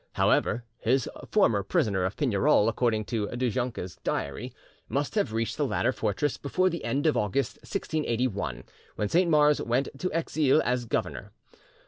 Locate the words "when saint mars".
8.95-9.61